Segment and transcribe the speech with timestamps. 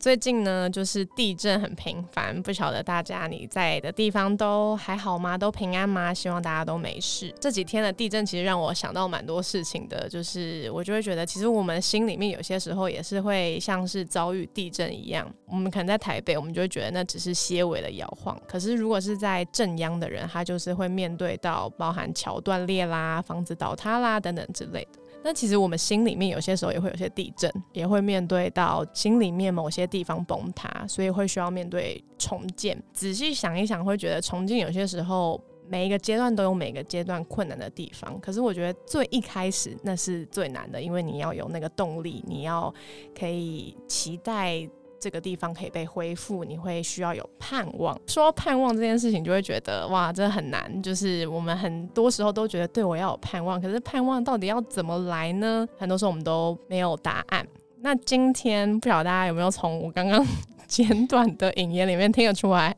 [0.00, 5.36] 最近呢，就是地震很频繁，不晓得大家你在的地方都还好吗？
[5.36, 6.12] 都平安吗？
[6.12, 7.32] 希望大家都没事。
[7.40, 15.30] 这几天的地震其实让我想到蛮多事情的，就是我就会觉得，其实我们心里面有些时候也是会像是遭遇地震一样。
[15.46, 25.01] 我们可能在台北，我们就会觉得那只是些微的摇晃，可是如果是在震央的人，他就是会面对到包含桥断裂啦、房子倒塌啦等等之类的。
[25.24, 32.80] 那其实我们心里面有些时候也会有些地震，也会面对到心里面某些地方崩塌，所以会需要面对重建。
[32.92, 38.18] 仔细想一想，会觉得重建有些时候每一个阶段都有每个阶段困难的地方。
[38.20, 42.72] 可是我觉得最一开始那是最难的，因为你要有那个动力，你要
[43.18, 44.68] 可以期待。
[45.02, 47.98] 这个地方可以被恢复，你会需要有盼望。
[48.06, 50.80] 说到盼望这件事情，就会觉得哇，真的很难。
[50.80, 55.66] 就是我们很多时候都觉得，对我要有盼望，可是盼望到底要怎么来呢？
[55.76, 57.44] 很多时候我们都没有答案。
[57.80, 60.24] 那今天不晓得大家有没有从我刚刚
[60.68, 62.74] 简短的引言里面听得出来，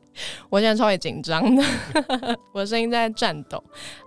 [0.49, 1.63] 我现在超级紧张的，
[2.51, 3.63] 我的声音在颤抖。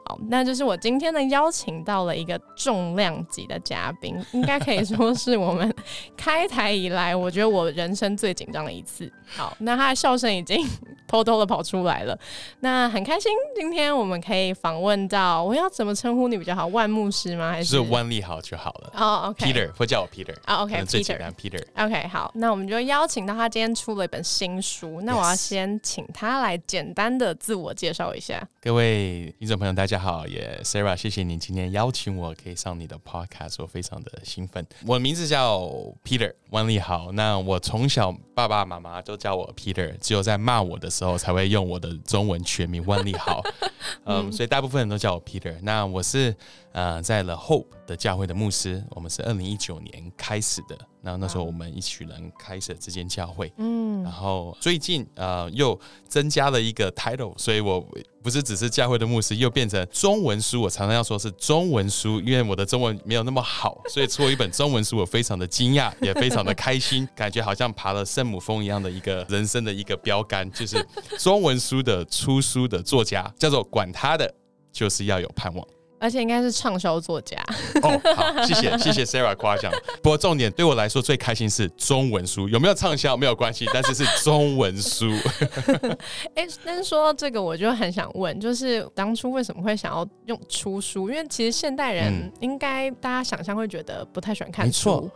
[0.08, 5.70] 好，那就是我今天呢邀请到了一个重量级的嘉宾，应该可以说是我们
[6.16, 9.12] 开台以来，我觉得我人生最紧张的一次。
[9.36, 10.66] 好，那他的笑声已经
[11.06, 12.18] 偷偷的跑出来了，
[12.60, 16.66] 那很开心，今天我们可以访问到，我要怎么称呼你比较好？
[16.68, 17.50] 万牧师吗？
[17.50, 18.92] 还是万利好就好了？
[18.94, 20.34] 哦，OK，Peter，会叫我 Peter。
[20.46, 21.62] 啊，OK，最简单，Peter。
[21.76, 28.42] OK，好，那我们就邀请到他今天出了一本新书，那我要先请他来简单的自我介绍一下。
[28.62, 29.97] 各位听众朋友，大家。
[29.98, 34.64] 好，也 Sarah，谢谢你今天邀请我可以上你的 Podcast，我非常的兴奋。
[34.86, 35.60] 我的名字叫
[36.04, 43.42] Peter 万利豪，那我从小爸爸妈妈都叫我 Peter，只有在骂我的时候才会用我的中文全名万利豪。
[44.04, 45.54] 嗯，所以大部分人都叫我 Peter。
[45.62, 46.34] 那我是
[46.78, 50.78] 呃在 The Hope 的教会的牧师，我们是二零一九年开始的。
[51.02, 57.84] 然后那时候我们一群人开设这间教会，嗯，然后最近呃又增加了一个 title，所以我
[58.22, 60.62] 不是只是教会的牧师，又变成中文书。
[60.62, 70.86] 我常常要说是中文书，因为我的中文没有那么好， 所以出了一本中文书，我非常的惊讶， 也非常的开心， 感觉好像爬了圣母峰一样的一个人生的一个标杆，就是
[71.18, 74.32] 中文书的出书的作家，叫做管他的，
[74.70, 75.66] 就是要有盼望。
[75.98, 77.36] 而且应该是畅销作家
[77.82, 79.72] 哦，好，谢谢谢谢 Sarah 夸奖。
[80.02, 85.10] 不过重点对我来说最开心是中文书，有没有畅销没有关系，但是是中文书。
[86.34, 91.08] 哎，但是说到这个，我就很想问，就是当初为什么会想要用出书？
[91.08, 94.90] 因为其实现代人应该大家想象会觉得不太喜欢看书。
[94.90, 95.10] 没错，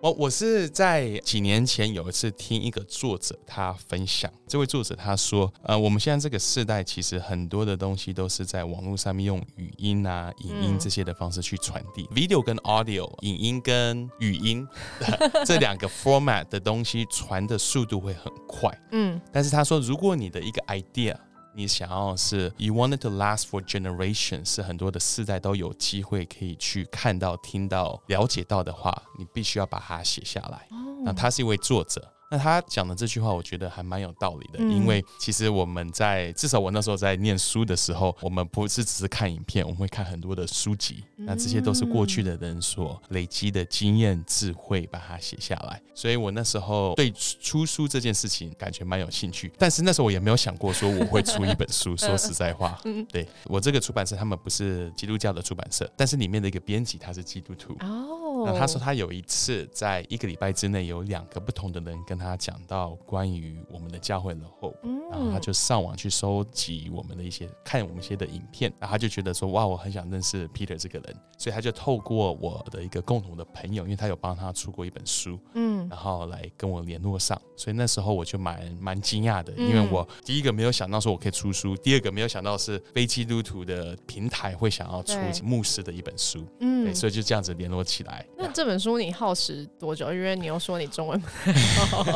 [0.00, 14.66] 我我是在几年前有一次听一个作者他分享，这位作者他说，呃，我们现在这个时代其实很多的东西都是在网络上面用语音啊、影音这些的方式去传递，video 跟 audio，影音跟语音
[15.44, 21.14] 这两个 format 的东西传的速度会很快，嗯，但是他说，如果你的一个 idea
[21.56, 30.68] 你想要是 you wanted to last for generations，是很多的世代都有机会可以去看到、听到、了解到的话，你必须要把它写下来。
[31.02, 32.12] 那他是一位作者。
[32.30, 45.80] 那他讲的这句话，我觉得还蛮有道理的，因为其实我们在至少我那时候在念书的时候，我们不是只是看影片，我们会看很多的书籍，那这些都是过去的人所累积的经验智慧，把它写下来。
[45.94, 51.96] 所以我那时候对出书这件事情感觉蛮有兴趣，但是那时候我也没有想过说我会出一本书。
[51.96, 57.74] 说实在话， 嗯对我这个出版社，他们不是基督教的出版社，但是里面的一个编辑他是基督徒。
[57.80, 62.16] 哦，那他说他有一次在一个礼拜之内有两个不同的人跟。
[62.16, 64.74] 他讲到关于我们的教会了后，
[65.10, 90.12] 然后他就上网去收集我们的一些看我们一些的影片，然后他就觉得说哇，我很想认识 Peter 这个人，所以他就透过我的一个共同的朋友，因为他有帮他出过一本书，嗯，然后来跟我联络上，所以那时候我就蛮蛮惊讶的，因为我第一个没有想到说我可以出书，第二个没有想到是非基督徒的平台会想要出牧师的一本书，嗯，所以就这样子联络起来，那这本书你耗时多久？
[90.12, 91.22] 因为你又说你中文，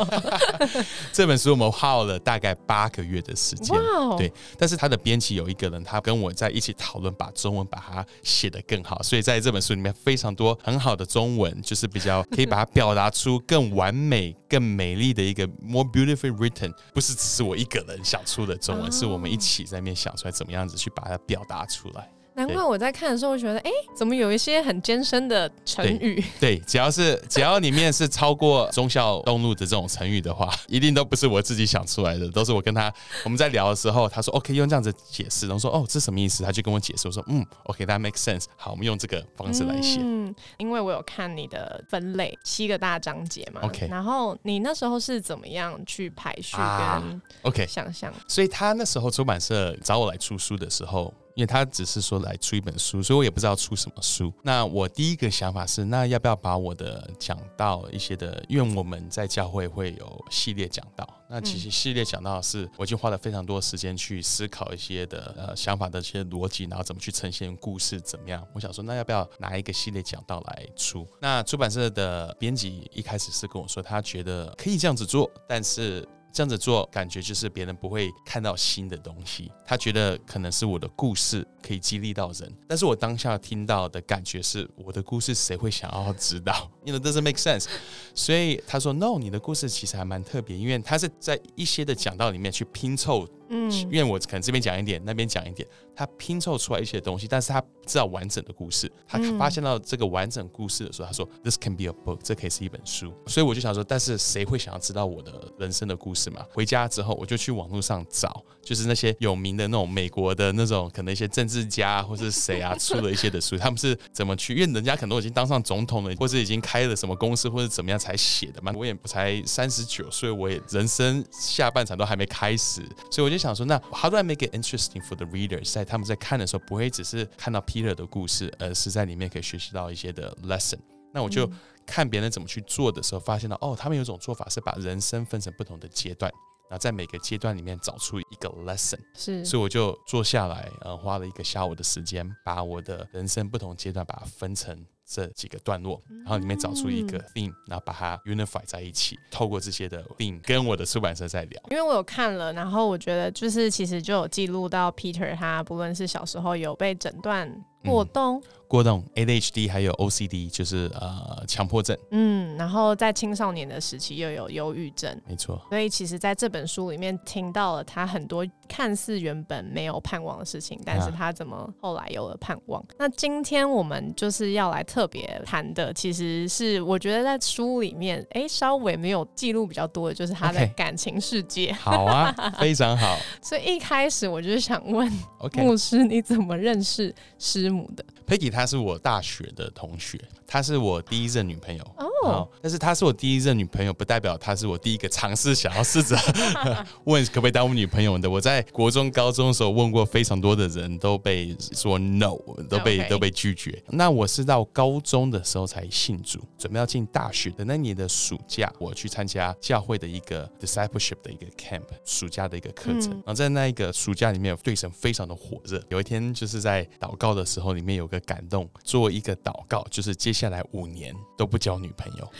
[1.11, 3.75] 这本书我们耗了大概八个月的时间。
[3.75, 22.07] 哇，对，但是他的编辑有一个人，他跟我在一起讨论，把中文把它写得更好，所以在这本书里面非常多很好的中文，就是比较可以把它表达出更完美、更美丽的一个 more beautifully written，不是只是我一个人想出的中文，是我们一起在那边想出来怎么样子去把它表达出来。
[22.33, 26.23] 难怪我在看的时候，我觉得，哎，怎么有一些很艰深的成语？
[26.39, 32.91] 对，只要是只要里面是超过忠孝东路的这种成语的话， 一定都不是我自己想出来的，都是我跟他
[33.25, 36.43] 我们在聊的时候，他说 OK，用这样子解释，然后说哦，这什么意思？
[36.43, 38.45] 他就跟我解释，我说嗯，OK，that makes sense。
[38.55, 39.99] 好，我们用这个方式来写。
[40.01, 43.87] 嗯，因为我有看你的分类七个大章节嘛，OK。
[43.87, 48.11] 然后你那时候是怎么样去排序跟 OK 想象？
[48.27, 51.13] 所以他那时候出版社找我来出书的时候。
[51.35, 54.31] 因为他只是说来出一本书，所以我也不知道出什么书。
[54.43, 68.45] 那我第一个想法是，那要不要把我的讲到一些的，因为我们在教会会有系列讲到，那其实系列讲到是，我已经花了非常多时间去思考一些的呃想法的一些逻辑，然后怎么去呈现故事怎么样。
[68.53, 71.07] 我想说，那要不要拿一个系列讲到来出？
[71.21, 76.07] 那出版社的编辑一开始是跟我说，他觉得可以这样子做，但是。
[76.33, 79.51] 这样子做，感觉就是别人不会看到新的东西。
[79.65, 86.69] 他觉得可能是我的故事可以激励到人，但是我当下听到的感觉是，我的故事谁会想要知道？
[86.85, 87.67] You know doesn't make sense。
[88.15, 93.27] 所以他说，No，你的故事其实还蛮特别，因为他是在一些的讲道里面去拼凑。
[93.53, 98.89] 嗯，因为我可能这边讲一点，那边讲一点，他拼凑出来一些东西，但是他知道完整的故事。
[99.05, 103.13] 他发现到这个完整故事的时候，他说，This can be a book，这可以是一本书。
[103.27, 106.45] 所以我就想说，但是谁会想要知道我的人生的故事嘛？
[106.53, 114.53] 回家之后，我就去网络上找，就是那些有名的那种美国的那种，可能一些政治家或是谁啊出了一些的书，他们是怎么去？
[114.53, 118.71] 因为人家可能已经当上总统了，或是已经开了什么公司，或者怎么样才写的嘛。
[118.75, 125.71] 我也才三十九岁，我也人生下半场都还没开始，所以我就想说，那 How do I make it interesting for the readers？
[125.71, 130.79] 在他们在看的时候，不会只是看到 Peter 的故事，而是在里面可以学习到一些的 lesson。
[131.13, 131.49] 那我就
[131.85, 136.31] 看别人怎么去做的时候，发现到哦，他们有种做法是把人生分成不同的阶段，
[136.71, 138.99] 然后在每个阶段里面找出一个 lesson。
[139.13, 144.85] 是，所以我就坐下来，呃，花了一个下午的时间，把我的人生不同阶段把它分成。
[145.13, 151.61] 这几个段落，然后里面找出一个 theme，然后把它 unify 在一起，透过这些的 theme 跟我的出版社在聊。
[151.69, 158.41] 因为我有看了，然后我觉得就是其实就有记录到 Peter 他不论是小时候有被诊断过动。
[158.67, 161.97] 过动 ADHD 还有 OCD，就是呃强迫症。
[162.11, 165.13] 嗯，然后在青少年的时期又有忧郁症。
[165.27, 165.61] 没错。
[165.67, 172.81] 所以其实在这本书里面听到了他很多看似原本没有盼望的事情，但是他怎么后来有了盼望？
[172.97, 181.73] 那今天我们就是要来特别谈的，其实是我觉得在书里面，哎，稍微没有记录比较多的，就是他的感情世界。
[181.73, 183.17] 好啊， 非常好。
[183.41, 185.11] 所以一开始我就想问
[185.57, 188.05] 牧师，你怎么认识师母的。
[188.31, 188.51] ？Peggy。
[188.51, 191.83] 她是我大学的同学，她是我第一任女朋友。
[192.23, 196.15] 哦，但是她是我第一任女朋友，不代表她是我第一个尝试想要试着
[197.05, 198.29] 问可不可以当我女朋友的。
[198.29, 202.37] 我在国中、高中的时候问过非常多的人，都被说 no，
[202.69, 203.81] 都被都被拒绝。
[203.87, 213.09] 那我是到高中的时候才信主，准备要进大学的那年的暑假，我去参加教会的一个 discipleship 的一个 camp，暑假的一个课程。
[213.09, 215.81] 然后在那一个暑假里面，对神非常的火热。
[215.89, 218.41] 有一天就是在祷告的时候，里面有个感。
[218.51, 222.31] 动做一个祷告，就是接下来五年都不交女朋友。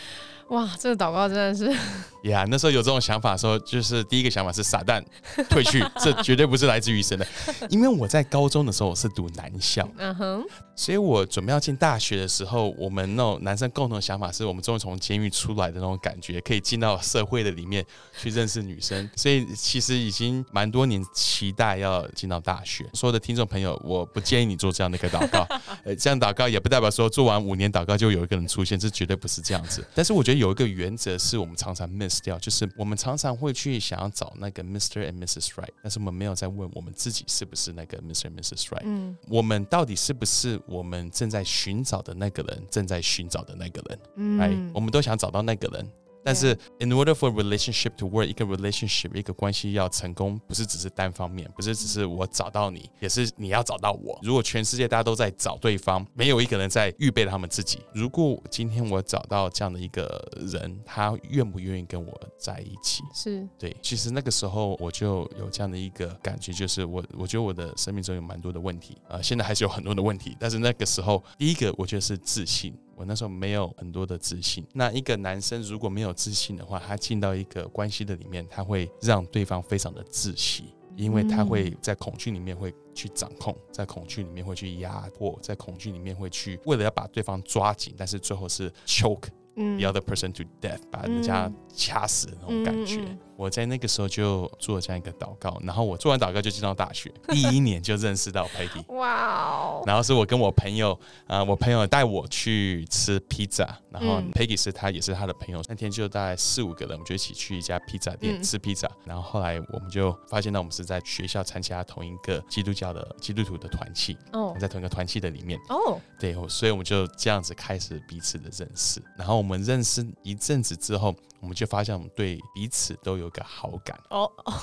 [0.48, 1.74] 哇，这个祷告真的是
[2.28, 2.44] 呀！
[2.48, 5.02] 那时候有这种想法的时候，就是第一个想法是撒旦
[5.48, 7.26] 退去，这绝对不是来自于神的。
[7.70, 10.44] 因为我在高中的时候我是读男校，嗯哼，
[10.76, 17.84] 所以我准备要进大学的时候，我们那种男生共同的想法是我们终于从监狱出来的那种感觉，可以进到社会的里面
[18.20, 19.08] 去认识女生。
[19.16, 22.84] 所以其实已经蛮多年期待要进到大学。
[22.92, 25.46] 所有的听众朋友，我不建议你做这样的一个祷告。
[25.84, 29.84] 呃，这样祷告也不代表说做完五年祷告就有一个人出现，这绝对不是这样子。
[29.94, 30.31] 但是我觉得。
[30.38, 35.10] 有一个原则是我们常常 miss 掉，就是我们常常会去想要找那个 Mr.
[35.10, 35.48] and Mrs.
[35.54, 38.28] Right，但是我们没有在问我们自己是不是那个 Mr.
[38.28, 38.64] and Mrs.
[38.66, 38.82] Right。
[38.84, 43.98] 嗯，我们到底是不是我们正在寻找的那个人，正在寻找的那个人？
[44.16, 45.88] 嗯，哎，我们都想找到那个人。
[46.24, 54.18] 但是，in order for relationship to work，一个 relationship 一个关系要成功，不是只是单方面，不是只是我找到你，也是你要找到我。
[54.22, 57.80] 如果全世界大家都在找对方，没有一个人在预备他们自己。
[57.92, 63.02] 如果今天我找到这样的一个人，他愿不愿意跟我在一起？
[63.14, 63.76] 是对。
[63.82, 70.36] 其实那个时候我就有这样的一个感觉，就是我我觉得我的生命中有蛮多的问题，呃，现在还是有很多的问题。
[70.38, 72.72] 但是那个时候，第一个我觉得是自信。
[73.02, 74.64] 我那时候没有很多的自信。
[74.72, 93.04] 那一个男生如果没有自信的话，他进到一个关系的里面，他会让对方非常的窒息，因为他会在恐惧里面会去掌控，在恐惧里面会去压迫，在恐惧里面会去为了要把对方抓紧，但是最后是 choke the other person to death，把人家掐死的那种感觉。
[93.36, 98.84] 我在那个时候就做这样一个祷告，然后我做完祷告就进到大学， 第一年就认识到 Peggy。
[98.94, 99.82] 哇哦！
[99.86, 108.88] 然后是我跟我朋友啊，我朋友带我去吃披萨，然后 Peggy 是他也是他的朋友，那天就大概四五个人，我们就一起去一家披萨店吃披萨。
[109.04, 119.02] 然后后来我们就发现，到我们是在学校参加同一个基督教的基督徒的团契哦，在同一个团契的里面哦，对，所以我们就这样子开始彼此的认识。
[119.16, 121.14] 然后我们认识一阵子之后。
[121.42, 124.54] 我们就发现我们对彼此都有个好感哦哦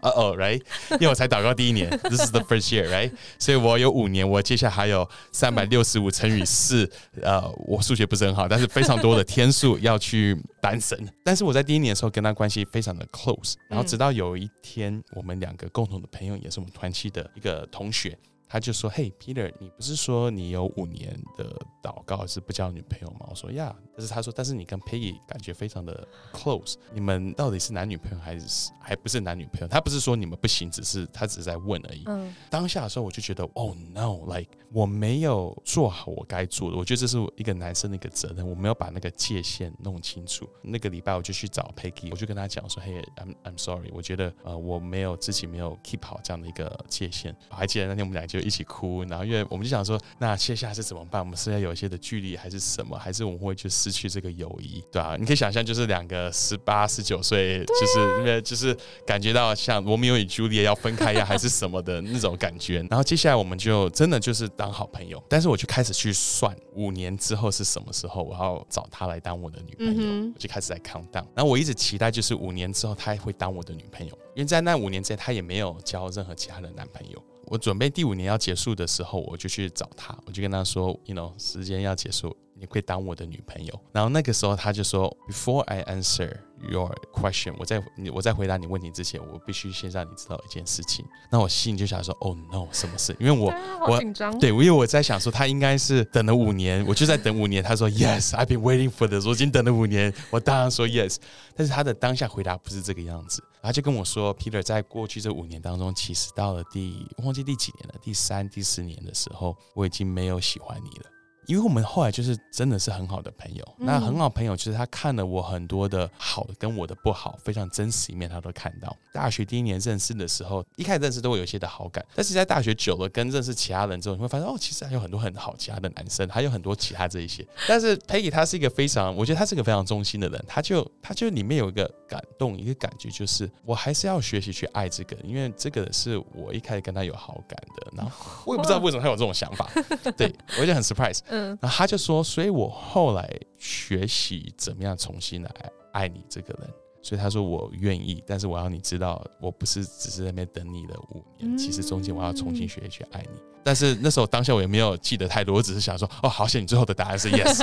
[0.00, 0.62] 哦哦，right？
[0.92, 3.12] 因为我才祷告第一年，this is the first year，right？
[3.36, 6.88] 所以我有五年，我接下来还有三百六十五乘以四，
[7.20, 10.96] 呃，我数学不是很好，但是非常多的天数要去单身。
[11.24, 18.16] 但是我在第一年的时候跟他关系非常的 close，然后直到有一天，我们两个共同的朋友，也是我们团契的一个同学。
[18.52, 32.02] 他就说：“嘿，Peter，你不是说你有五年的祷告是不交女朋友吗？”我说：“呀。”但是他说：“但是你跟 Peggy 感觉非常的 close，你们到底是男女朋友还是还不是男女朋友？”他不是说你们不行，只是他只是在问而已。
[32.06, 32.34] 嗯。
[32.50, 36.76] 当下的时候我就觉得：“Oh no！Like 我没有做好我该做的。
[36.76, 40.48] 我觉得这是一个男生的一个责任，我没有把那个界限弄清楚。
[40.60, 48.39] 那个礼拜我就去找 Peggy，我就跟他讲说：‘嘿，I'm I'm sorry，我觉得呃我没有自己没有 keep 好这样的一个界限。’我还记得那天我们俩就。
[48.42, 51.20] 一起哭，然后因为我们就想说，那接下来是怎么办？
[51.20, 52.98] 我们是要有一些的距离，还是什么？
[52.98, 62.78] 还是我们会就失去这个友谊，对啊，你可以想象，就是两个十八、十九岁，就是因为就是感觉到像罗密欧与朱丽叶要分开呀，还是什么的那种感觉。
[62.90, 65.22] 然后接下来我们就真的就是当好朋友。
[65.28, 71.24] 但是我就开始去算五年之后是什么时候，我要找她来当我的女朋友，我就开始在 count down。
[71.34, 77.22] 然后我一直期待，就是五年之后她会当我的女朋友，因为在那五年之前，她也没有交任何其他的男朋友。
[77.50, 83.80] 我准备第五年要结束的时候，我就去找他，我就跟他说，you know，时间要结束，你会当我的女朋友。
[83.90, 86.32] 然后那个时候他就说，before I answer
[86.68, 91.04] your question，我在你我在回答你问题之前，我必须先让你知道一件事情。
[91.30, 93.16] 那我心里就想说，oh no，什么事？
[93.18, 93.52] 因为我
[93.86, 97.62] 我紧张，对，因为我在想说他应该是等了五年，我就在等五年。
[97.62, 100.12] 他说，yes，I've been waiting for this，我已经等了五年。
[100.30, 101.16] 我当然说 yes，
[101.54, 103.42] 但是他的当下回答不是这个样子。
[103.62, 111.09] 他就跟我说，Peter，在过去这五年当中，其实到了第忘记第几年了，第三、第四年的时候，我已经没有喜欢你了。
[111.50, 118.96] 因为我们后来就是真的是很好的朋友，那很好朋友就是他看了我很多的好的跟我的不好，非常真实一面他都看到。
[119.12, 127.44] 大学第一年认识的时候，一开始认识都会有一些的好感，但是在大学久了跟认识其他人之后，你会发现哦，其实还有很多很好其他的男生，还有很多其他这一些。
[127.66, 139.68] 但是 Peggy 他是一个非常，我觉得他是个非常忠心的人，他就他就里面有一个感动，一个感觉就是我还是要学习去爱这个，因为这个是我一开始跟他有好感的，然后我也不知道为什么他有这种想法，
[140.16, 141.18] 对我就很 surprise。
[141.28, 143.28] 嗯， 然后他就说，所以我后来
[143.58, 145.50] 学习怎么样重新来
[145.92, 146.70] 爱你这个人。
[147.02, 153.40] 所以他说我愿意，但是我要你知道，我不是只是在那边等你了五年，其实中间我要重新学一学爱你。
[153.62, 157.56] 但是那时候当下我也没有记得太多，我只是想说，哦，好险，你最后的答案是 yes。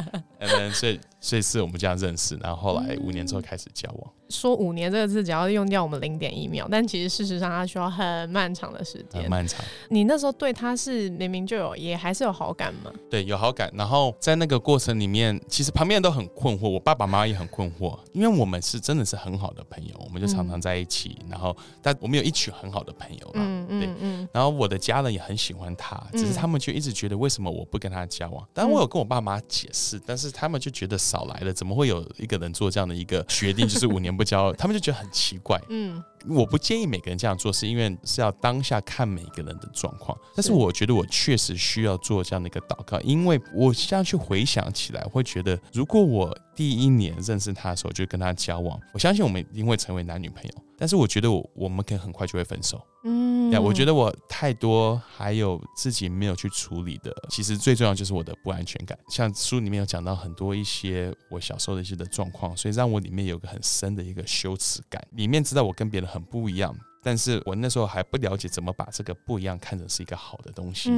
[0.74, 4.12] 所以，所以是我们这样认识，然后后来五年之后开始交往。
[4.34, 9.22] 说五年这个字，只要用掉我们零点一秒，但其实事实上它需要很漫长的时间。
[9.22, 9.64] 很漫长。
[9.88, 12.90] 你那时候对他是明明就有，也还是有好感吗？
[13.08, 13.70] 对，有好感。
[13.74, 21.16] 然后在那个过程里面，其实旁边人都很困惑，我爸爸妈妈也很困惑，因为我们是真的是很好的朋友，我们就常常在一起。
[21.28, 24.28] 然后，但我们有一群很好的朋友嘛，对，嗯。
[24.32, 28.44] 然后我的家人也很喜欢他，只是他们就一直觉得为什么我不跟他交往？
[28.52, 34.23] 但我有跟我爸妈解释，但是他们就觉得少来了，怎么会有一个人做这样的一个决定，就是五年不
[34.54, 35.60] 他们就觉得很奇怪。
[35.68, 36.02] 嗯。
[36.28, 40.16] 我不建议每个人这样做，是因为是要当下看每个人的状况。
[40.34, 50.50] 但是我觉得我确实需要做这样的一个祷告，因为我现在去回想起来，会觉得如果我第一年认识他的时候就跟他交往，我相信我们一定会成为男女朋友。
[50.76, 52.84] 但是我觉得我我们可以很快就会分手。
[53.04, 58.98] 嗯，呀，我觉得我太多还有自己没有去处理的，其实最重要就是我的不安全感。
[59.08, 65.06] 像书里面有讲到很多一些我小时候的一些的状况，所以让我里面有个很深的一个羞耻感。
[65.12, 66.13] 里面知道我跟别人。
[66.14, 70.90] 很不一样，但是我那时候还不了解怎么把这个不一样看成是一个好的东西。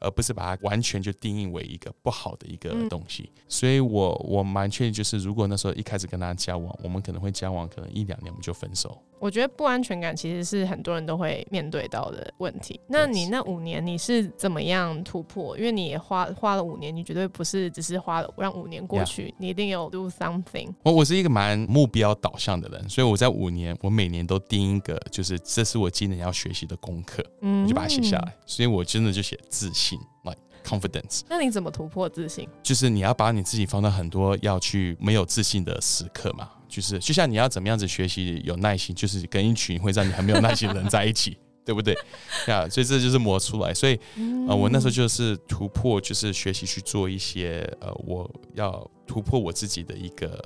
[0.00, 3.30] 而不是把它完全就定义为一个不好的一个东西。
[3.48, 9.02] 所以我我蛮确定，就是如果那时候一开始跟他交往，我们可能会交往可能一两年，我们就分手。
[9.20, 12.80] 我觉得不安全感其实是很多人都会面对到的问题。
[12.86, 15.58] 那你那五年你是怎么样突破？
[15.58, 20.72] 因为你也花花了五年，你绝对不是只是花了让五年过去，你一定有 do something。
[20.84, 28.32] 我我是一个蛮目标导向的人，所以我在五年，我每年都定一个，就是这是我今年要学习的功课，嗯，我就把它写下来。
[28.46, 29.87] 所以我真的就写自信
[30.24, 31.22] ，like confidence。
[31.28, 32.48] 那你怎么突破自信？
[32.62, 36.50] 就是你要把你自己放到很多要去没有自信的时刻嘛。
[36.68, 41.96] 就是就像你要怎么样子学习有耐心，就是跟一群会让你很没有耐心的人在一起， 对不对？
[42.46, 43.72] 呀，所以这就是磨出来。
[43.72, 43.98] 所以
[44.46, 50.38] 呃，我那时候就是突破，就是学习去做一些呃，我要突破我自己的一个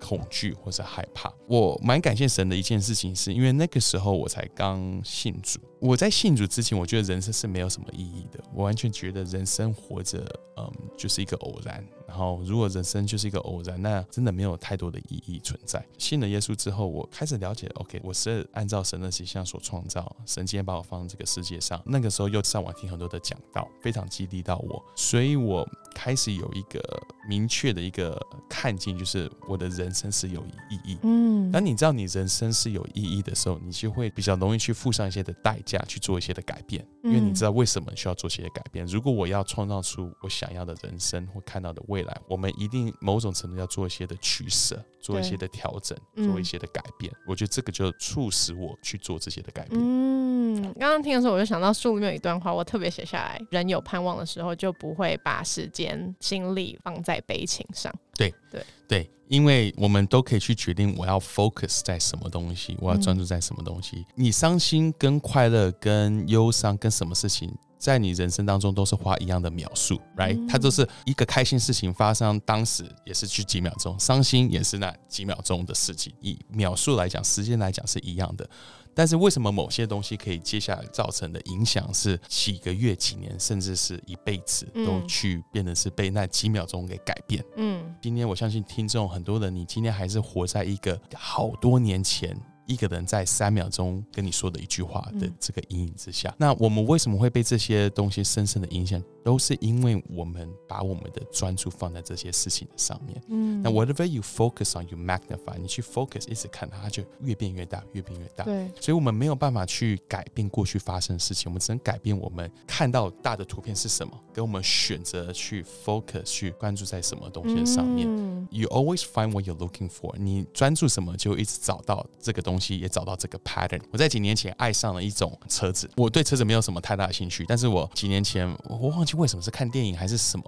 [0.00, 1.32] 恐惧或者害怕。
[1.46, 5.60] 我蛮感谢神的一件事情，是因为那个时候我才刚信主。
[5.80, 8.38] 我在信主之前，我觉得人生是没有什么意义的。
[8.52, 10.18] 我完全觉得人生活着，
[10.58, 11.82] 嗯，就是一个偶然。
[12.06, 15.82] 然后，如果人生就是一个偶然，那真的没有太多的意义存在。
[15.96, 21.80] 信了耶稣之后，我开始了解，OK，我是按照神的形象所创造，神今天把我放在这个世界上。
[21.86, 26.82] 那个时候又上网听很多的讲道，非常激励到我，所以我开始有一个
[27.26, 30.98] 明确的一个看见，就是我的人生是有意义。
[31.02, 38.84] 嗯，当你知道你人生是有意义的时候，你就会比较容易去付上一些的代价去做一些的改变，因为你知道为什么需要做一些改变。
[38.86, 47.12] 如果我要创造出我想要的人生或看到的未来，我们一定某种程度要做一些的取舍，做一些的调整，做一些的改变。
[47.26, 49.80] 我觉得这个就促使我去做这些的改变。
[49.80, 57.92] 嗯，刚刚听的时候，我就想到书里面有一段话，我特别写下来：人有盼望的时候，就不会把时间精力放在悲情上。
[58.14, 64.04] 对对对，因为我们都可以去决定我要 focus 在什么东西，我要专注在什么东西。
[64.16, 67.48] 你伤心、跟快乐、跟忧伤、跟什么事情？
[67.78, 70.36] 在你人生当中都是花一样的秒数，right？
[70.48, 76.12] 它都是一个开心事情发生，当时也是去几秒钟，伤心也是那几秒钟的事情。
[76.20, 78.50] 以秒数来讲，时间来讲是一样的。
[78.94, 87.44] 但是为什么某些东西可以接下来造成的影响是几个月、几年，甚至是一辈子，都去变得是被那几秒钟给改变？
[87.56, 92.36] 嗯，今天我相信听众很多人，你今天还是活在一个好多年前。
[92.70, 99.02] 一个人在三秒钟跟你说的一句话的这个阴影之下，那我们为什么会被这些东西深深的影响？
[99.22, 103.22] 都是因为我们把我们的专注放在这些事情的上面。
[103.28, 105.58] 嗯，那 whatever you focus on, you magnify。
[105.58, 108.44] 你去 focus，一直看它，它就越变越大，越变越大。
[108.44, 118.08] 对，所以我们没有办法去改变过去发生的事情，我们只能改变我们看到大的图片是什么，给我们选择去 focus，去关注在什么东西的上面。
[118.50, 120.16] You always find what you're looking for。
[120.16, 123.80] 你专注什么，就一直找到这个东西，也找到这个 pattern。
[123.92, 129.10] 我在几年前爱上了一种车子，我对车子没有什么太大的兴趣，但是我几年前我忘记。
[129.20, 130.44] 为什么是看电影还是什么？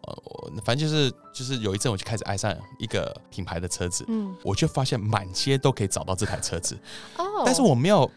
[0.65, 6.79] 反正就是就是有一阵我就开始爱上一个品牌的车子，嗯，我就发现满街都可以找到这台车子，
[7.19, 8.11] 哦，但是我没有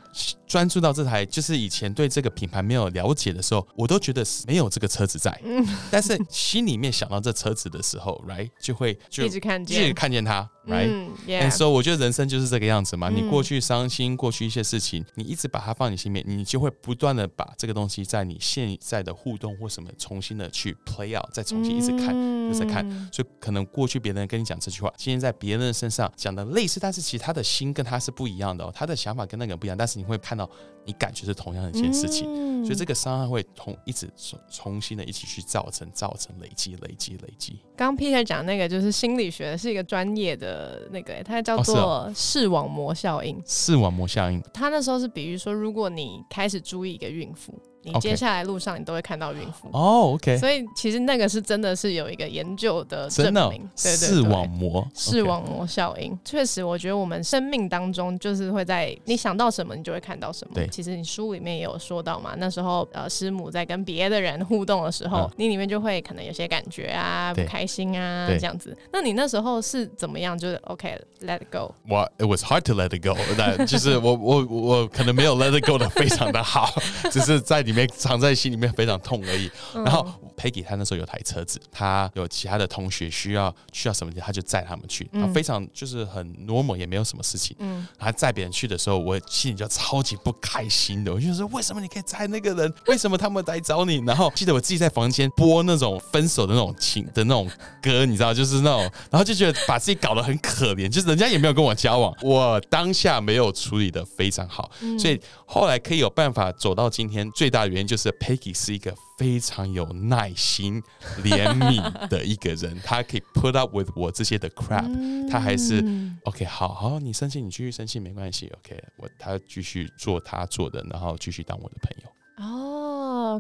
[0.48, 20.36] 专注到这台，就是以前对这个品牌没有了解的时候，我都觉得是没有这个车子在，嗯，但是心里面想到这车子的时候，right 就会就一直看见，一直看见它，right，所以我觉得人生就是这个样子嘛，你过去伤心，过去一些事情，你一直把它放你心里面，你就会不断的把这个东西在你现在的互动或什么重新。
[20.36, 22.14] 的去 play out，再重新一直看，
[22.52, 30.50] 就在看，所以可能过去别人跟你讲这句话，今天在别人身上讲的类似，但是其实他的心跟他是不一样的哦，他的想法跟那个人不一样，但是你会看到，
[30.86, 32.26] 你感觉是同样的一件事情，
[32.66, 37.60] 所以这个伤害会同一直重重新的一起去造成，造成累积，累积，累积。
[37.78, 40.55] 刚 Peter 讲那个就是心理学是一个专业的
[40.92, 43.42] 那个，它叫做视网膜效应。
[43.46, 47.54] 视网膜效应，它那时候是比喻说，如果你开始注意一个孕妇。
[47.86, 60.56] 你接下来路上你都会看到孕妇哦，OK，所以其实那个是真的是有一个研究的证明，对对视网膜视网膜效应，确实，我觉得我们生命当中就是会在你想到什么，你就会看到什么。
[60.56, 68.76] 对，其实你书里面也有说到嘛，那时候呃师母在跟别的人互动的时候，你里面就会可能有些感觉啊，不开心啊这样子。
[68.92, 70.36] 那你那时候是怎么样？
[70.36, 71.72] 就是 OK，let it go。
[71.88, 76.68] 我 it was hard to let it go，那就是我我我可能没有 let it go 的非常的好，
[77.12, 77.75] 只是在你。
[77.76, 79.52] 没藏在心里面非常痛而已。
[79.74, 80.08] 然后
[80.38, 85.08] Peggy 他那时候有台车子，他有其他的同学需要需要什么，他就载他们去。
[85.14, 87.56] 他非常就是很 normal，也没有什么事情。
[87.60, 91.14] 嗯，他载别人去的时候，我心里就超级不开心的。
[91.14, 92.74] 我就说，为什么你可以载那个人？
[92.88, 93.98] 为什么他们来找你？
[94.06, 97.50] 然后记得我自己在房间播那种分手的那种情的那种
[97.82, 100.88] 歌，你知道，就是那种，然后就觉得把自己搞得很可怜。
[100.88, 107.65] 就是人家也没有跟我交往，我当下没有处理的非常好，所以后来可以有办法走到今天最大。
[107.68, 110.82] 的原因就是 Peggy 是一个非常有耐心、
[111.24, 115.84] 怜悯的一个人，他可以 put up with 我这些的 crap，、他还是
[116.24, 122.10] OK，好好，你生气你继续生气没关系，OK，我他继续做他做的，然后继续当我的朋友。
[122.38, 122.65] 哦，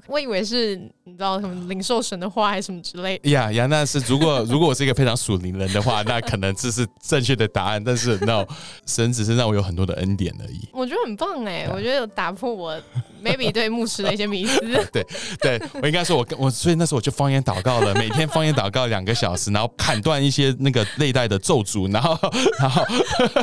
[0.07, 3.29] 我以为是你知道什么灵兽神的话还是什么之类的。
[3.29, 7.83] 呀呀，那是如果如果我是一个非常属灵人的话，那可能这是正确的答案。
[7.83, 8.45] 但是 no，
[8.85, 10.67] 神只是让我有很多的恩典而已。
[10.73, 12.75] 我觉得很棒哎，我觉得有打破我
[13.23, 14.59] maybe 对牧师的一些迷思。
[14.91, 15.05] 对
[15.39, 22.17] 对我应该说我，跟我所以那时候我就方言祷告了，每天方言祷告两个小时，然后砍断一些那个内在的咒诅，然后
[22.59, 22.83] 然后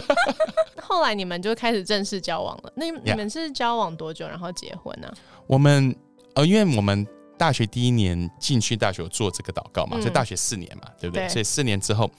[0.82, 2.72] 后来你们就开始正式交往了。
[2.74, 5.10] 那你们是交往多久，然后结婚呢、
[5.46, 5.94] 我们
[6.34, 7.06] 呃，因为我们
[7.38, 11.24] 大学第一年进去大学做这个祷告嘛，嗯所以大学四年嘛，对不对？
[11.24, 12.10] 对所以四年之后，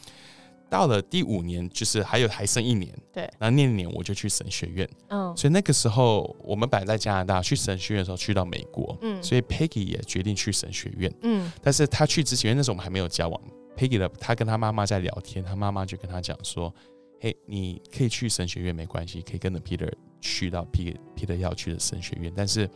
[0.70, 13.42] 到了第五年，就是还有还剩一年，对然后那一年我就去神学院，嗯所以那个时候我们本来在加拿大，去神学院的时候去到美国，嗯所以 Peggy 也决定去神学院，嗯但是他去之前，那时候我们还没有交往
[13.78, 16.74] ，Peggy 的他跟他妈妈在聊天，他妈妈就跟他讲说，
[17.20, 22.70] 嘿，你可以去神学院没关系，可以跟着 Peter 去到 Peter Peter 要去的神学院，但是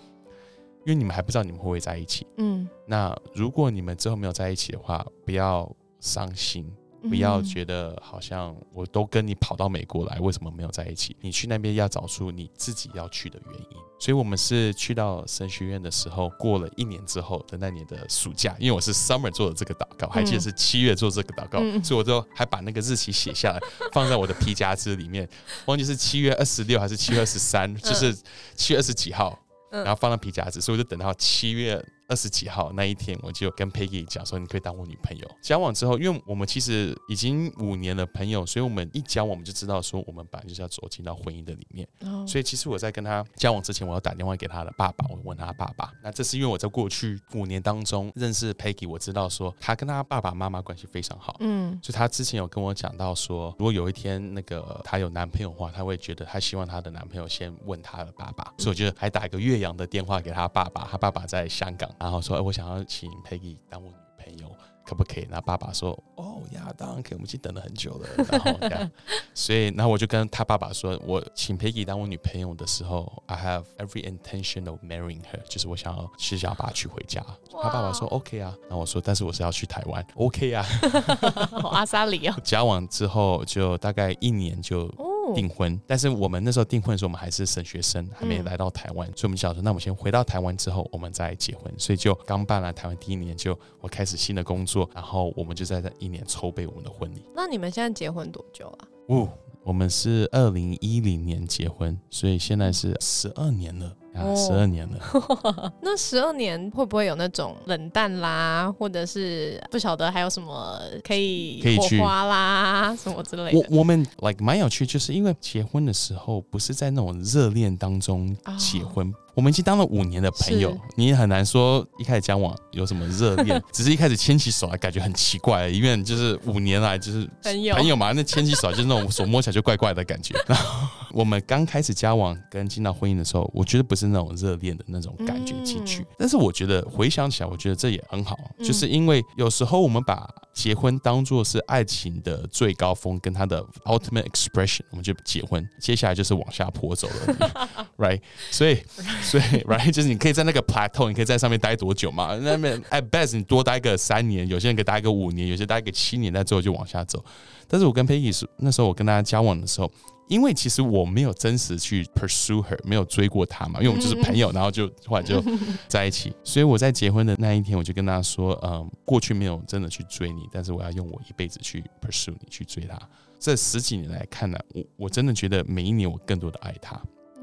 [0.88, 5.70] 因为你们还不知道你们会不会在一起，嗯，那如果你们之后没有在一起的话，不要
[6.00, 6.66] 伤心。
[7.08, 11.16] 不要觉得好像我都跟你跑到美国来，为什么没有在一起？
[11.22, 13.78] 你去那边要找出你自己要去的原因。
[14.00, 23.60] 所以我们是去到神学院的时候，过了一年之后的那年的暑假，因为我是 summer 做的这个祷告，还记得是七月做这个祷告，嗯所以我就还把那个日期写下来，
[23.94, 25.30] 放在我的皮夹子里面，
[25.68, 28.14] 忘记是七月二十六还是七月二十三， 就是
[28.56, 35.28] 七月二十几号，嗯然后放到皮夹子，所以我就等到七月二十几号那一天，我就跟 Peggy 讲说，你可以当我女朋友。
[35.42, 41.88] 交往之后，因为我们其实已经五年的朋友，所以我们一交往我们就知道说，我们本来就是要走进到婚姻的里面。
[42.02, 45.92] 哦所以其实我在跟他交往之前，我要打电话给他的爸爸，我问他爸爸。
[46.04, 51.38] 那这是因为我在过去五年当中认识 Peggy，我知道说他跟他爸爸妈妈关系非常好。
[51.40, 64.52] 嗯就他之前有跟我讲到说，如果有一天那个她有男朋友的话，她会觉得她希望她的男朋友先问她的爸爸，所以我就还打一个岳阳的电话给她爸爸，她爸爸在香港，然后说，哎，我想要请 Peggy 当我女朋友。
[64.90, 65.28] 可不可以？
[65.30, 68.90] 然后爸爸说：“哦呀，当然可以，我们已经等了很久了。”然后这样，
[69.36, 80.66] 所以，然后我就跟他爸爸说：“我请 Peggy 当我女朋友的时候，I have every intention of marrying her，就是我想要是想要把她娶回家。”他爸爸说：“OK 啊。”然后我说：“但是我是要去台湾，OK 啊。
[81.62, 91.74] ”好阿萨里哦， 交往之后就大概一年就哦，订婚，但是我们那时候订婚的时候，我们还是神学生，还没嗯来到台湾，所以我们想说，那我们先回到台湾之后，我们再结婚。
[91.78, 97.24] 所以就刚办了台湾第一年，就我开始新的工作，然后我们就在这一年筹备我们的婚礼。
[97.36, 98.88] 那你们现在结婚多久啊？
[99.08, 99.30] 哦，
[99.64, 105.74] 我们是二零一零年结婚，所以现在是十二年了啊，哦十二年了。
[105.82, 113.68] 那十二年会不会有那种冷淡啦，或者是不晓得还有什么可以可以花啦，什么之类的？
[113.72, 127.76] 我我们 like 蛮有趣，就是因为结婚的时候不是在那种热恋当中结婚，我们已经当了五年的朋友，你也很难说一开始交往有什么热恋， 只是一开始牵起手来感觉很奇怪，因为就是五年来就是朋友。
[127.76, 130.34] 朋友嘛，那牵起手就是那种手摸起来就怪怪的感觉。
[130.48, 136.06] 然后我们刚开始交往跟进到婚姻的时候，我觉得不是那种热恋的那种感觉进去，嗯。
[136.18, 148.20] 但是我觉得回想起来，我觉得这也很好，嗯就是因为有时候我们把结婚当做是爱情的最高峰跟他的 ultimate expression，我们就结婚，接下来就是往下坡走了， right？
[148.50, 148.82] 所以，
[149.22, 152.36] 所以，right，就是你可以在那个 plateau，你可以在上面待多久嘛？
[152.42, 157.24] 那边 at best 你多待个三年，有些人可以待个五年，有些待个七年，在最后就往下走。
[157.68, 159.92] 但是我跟 Peggy 是那时候我跟大家交往的时候，
[160.28, 165.44] 因为其实我没有真实去 pursue her，没有追过她嘛，因为我们就是朋友，然后就后来就
[165.88, 166.34] 在一起。
[166.44, 173.00] 所以我在结婚的那一天，我就跟她说，嗯，过去没有真的去追你，但是我要用我一辈子去 pursue 你，去追她。
[173.40, 177.02] 这十几年来看呢，我我真的觉得每一年我更多的爱她。